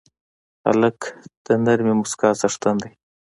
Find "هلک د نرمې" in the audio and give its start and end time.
0.67-1.93